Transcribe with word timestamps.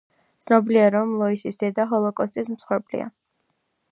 ცნობილია, 0.45 0.85
რომ 0.95 1.11
ლოისის 1.19 1.61
დედა 1.65 1.85
ჰოლოკოსტის 1.93 2.51
მსხვერპლია. 2.57 3.13